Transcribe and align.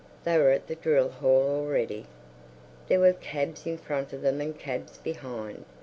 They 0.23 0.35
were 0.39 0.49
at 0.49 0.65
the 0.65 0.73
drill 0.73 1.09
hall 1.09 1.47
already; 1.47 2.07
there 2.87 2.99
were 2.99 3.13
cabs 3.13 3.67
in 3.67 3.77
front 3.77 4.13
of 4.13 4.23
them 4.23 4.41
and 4.41 4.57
cabs 4.57 4.97
behind. 4.97 5.63